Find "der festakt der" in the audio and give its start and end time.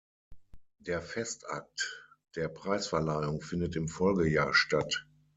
0.79-2.47